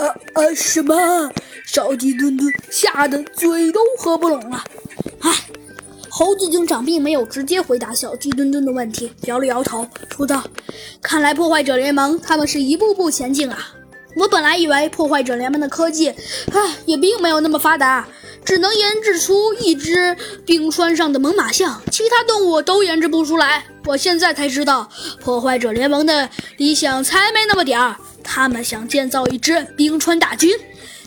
[0.00, 0.54] 啊啊！
[0.54, 1.30] 什么？
[1.66, 4.64] 小鸡墩墩吓得嘴都合不拢了。
[5.20, 5.30] 唉，
[6.08, 9.86] 猴子警长并没有直接回答小鸡墩墩的问题，摇了摇头，
[10.16, 10.42] 说道
[11.02, 13.72] ：“看来破坏者联盟他们是一步步前进啊。
[14.16, 16.08] 我本来以为破坏者联盟的科技，
[16.52, 18.08] 唉，也并没有那么发达，
[18.44, 23.64] 只能研制出一只冰川上的猛犸象，其他动物都研制不出来。
[23.86, 24.90] 我现在才知道，
[25.20, 27.96] 破坏者联盟的理想才没那么点儿。”
[28.32, 30.52] 他们想建造一支冰川大军，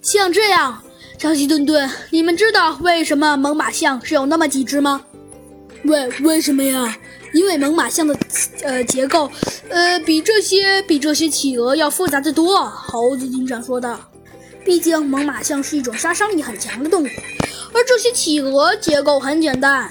[0.00, 0.82] 像这样，
[1.18, 5.02] 小鸡顿顿，你们知道为什么猛犸象是有那么几只吗？
[5.84, 6.96] 为为什么呀？
[7.34, 8.16] 因为猛犸象的
[8.62, 9.30] 呃结构，
[9.68, 12.64] 呃比这些比这些企鹅要复杂的多。
[12.64, 14.00] 猴子警长说道。
[14.64, 17.06] 毕竟猛犸象是一种杀伤力很强的动物，
[17.72, 19.90] 而这些企鹅结构很简单。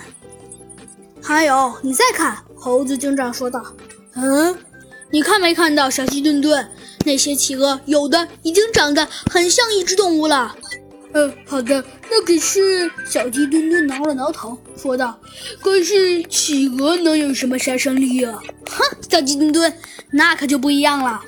[1.21, 3.63] 还有，你再看，猴子警长说道。
[4.15, 4.55] 嗯，
[5.11, 6.67] 你看没看到小鸡墩墩？
[7.05, 10.55] 那些企鹅有的已经长得很像一只动物了。
[11.13, 15.19] 嗯，好的，那可是小鸡墩墩挠了挠头，说道
[15.59, 19.73] ：“可是企鹅能有什么杀伤力啊？”哼，小鸡墩墩，
[20.11, 21.19] 那可就不一样了。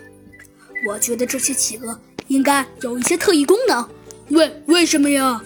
[0.87, 3.89] 我觉得这些企鹅应该有一些特异功能。
[4.29, 5.43] 为为什么呀？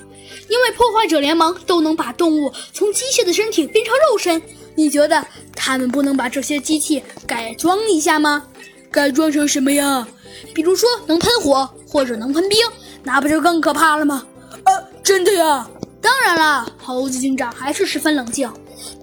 [0.50, 4.42] 因为破坏者联盟都能把动物从机械的身体变成肉身，
[4.76, 5.26] 你觉得
[5.66, 8.46] 他们不能把这些机器改装一下吗？
[8.92, 10.08] 改装成什么呀？
[10.54, 12.60] 比如说能喷火或者能喷冰，
[13.02, 14.24] 那不就更可怕了吗？
[14.64, 14.70] 啊，
[15.02, 15.68] 真的呀！
[16.00, 18.48] 当然了，猴子警长还是十分冷静。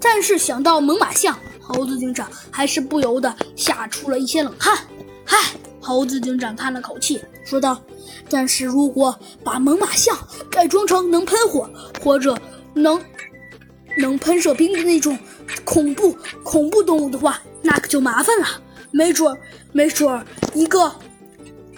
[0.01, 4.79] 但是想到猛犸象，猴子警长还是不由得吓出了一些冷汗。
[5.25, 5.37] 嗨，
[5.81, 7.83] 猴子警长叹了口气，说道
[8.31, 10.17] ：“但是如果把猛犸象
[10.49, 11.69] 改装成能喷火
[12.05, 12.39] 或者
[12.73, 13.03] 能
[13.99, 15.19] 能喷射冰的那种
[15.65, 18.47] 恐怖恐怖动物的话，那可就麻烦了。
[18.91, 19.39] 没准儿，
[19.73, 20.93] 没准儿一个。”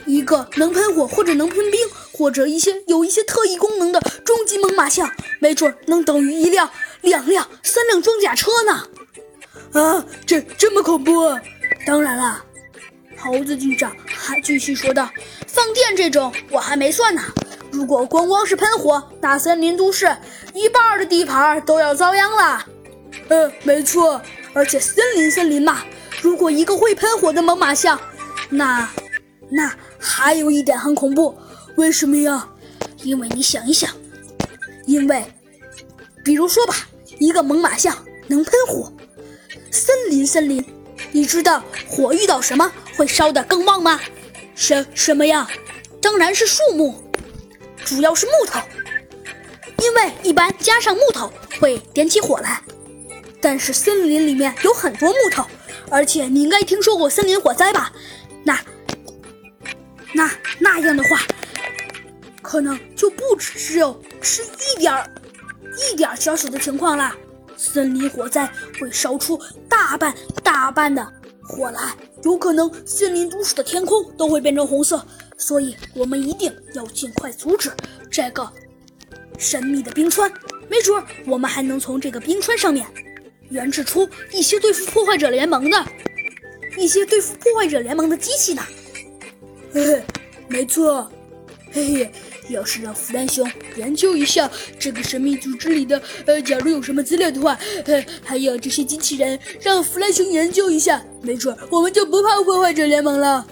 [0.07, 1.81] 一个能喷火或者能喷冰，
[2.13, 6.69] 或者一些有一些特异功能的终极猛犸象，没准儿能等于一辆、
[7.01, 8.87] 两辆、三辆装甲车呢！
[9.73, 11.35] 啊，这这么恐怖？
[11.87, 12.45] 当然了，
[13.17, 15.09] 猴子警长还继续说道
[15.49, 17.23] ：“放电这种我还没算呢。
[17.73, 20.15] 如果光光是喷火，那森林都市
[20.53, 22.67] 一半的地盘都要遭殃了。”
[23.29, 24.21] 嗯，没错，
[24.53, 25.85] 而且森林森林嘛，
[26.23, 28.01] 如果一个会喷火的猛犸象，
[28.51, 28.89] 那……
[29.51, 31.39] 那还有一点很恐怖，
[31.77, 32.49] 为什么呀？
[33.03, 33.91] 因为你想一想，
[34.87, 35.23] 因为，
[36.25, 36.75] 比如说吧，
[37.19, 38.91] 一个猛犸象能喷火，
[39.71, 40.65] 森林森林，
[41.13, 44.01] 你知道火遇到什么会烧得更旺吗？
[44.55, 45.47] 什什么呀？
[46.01, 46.95] 当然是树木，
[47.85, 48.61] 主要是木头，
[49.79, 51.31] 因为一般加上木头
[51.61, 52.63] 会点起火来。
[53.45, 55.45] 但是森林里面有很多木头，
[55.91, 57.93] 而且你应该听说过森林火灾吧？
[58.43, 58.59] 那。
[60.15, 61.21] 那那样的话，
[62.41, 65.07] 可能就不只只有是一点儿、
[65.77, 67.15] 一点儿小小的情况啦。
[67.55, 68.51] 森林火灾
[68.81, 69.39] 会烧出
[69.69, 71.07] 大半大半的
[71.43, 75.05] 火来，有可能森林都市的天空都会变成红色。
[75.37, 77.71] 所以我们一定要尽快阻止
[78.11, 78.51] 这个
[79.37, 80.33] 神秘的冰川。
[80.67, 82.87] 没准我们还能从这个冰川上面
[83.55, 85.87] 研制出一些对付破坏者联盟的
[86.77, 88.63] 一些对付破坏者联盟的机器呢。
[89.73, 90.03] 嘿嘿，
[90.49, 91.09] 没错，
[91.73, 92.13] 嘿嘿，
[92.49, 103.47] 要是让弗兰熊研究一下这个神秘组织里的，呃，假如有什么资料的话，呃，还有这些机器人，让弗兰熊研究一下，没准我们就不怕破坏者联盟了。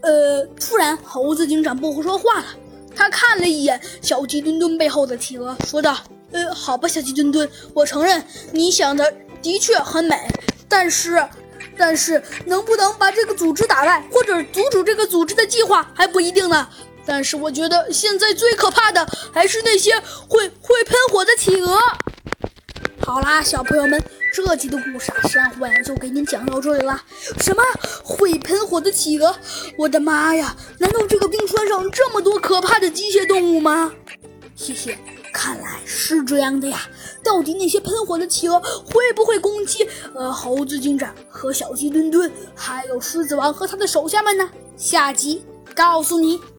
[0.00, 2.46] 呃，突然，猴子警长不说话了，
[2.94, 5.96] 他看了一眼小鸡墩墩背后的企鹅，说道
[6.32, 10.16] ：“呃，好吧，小鸡墩墩，我承认你想的的确很美，
[10.68, 11.22] 但是。”
[11.74, 16.68] 但是能不能把这个组织打败，或者阻止这个组织的计划还不一定呢。
[17.06, 19.98] 但是我觉得现在最可怕的还是那些
[20.28, 21.80] 会会喷火的企鹅。
[23.00, 24.00] 好啦，小朋友们，
[24.34, 27.02] 这集的故事啊，山虎就给您讲到这里了。
[27.38, 27.62] 什么
[28.04, 29.34] 会喷火的企鹅？
[29.78, 30.54] 我的妈呀！
[30.78, 33.90] 难道这个冰川上这么多可怕的机械动物吗？
[34.54, 34.98] 谢谢。
[35.32, 36.82] 看来是这样的呀，
[37.24, 44.48] 到底那些喷火的企鹅会不会攻击呃猴子警长和小鸡墩墩，还有狮子王和他的手下们呢？
[44.76, 45.44] 下集
[45.74, 46.38] 告诉你。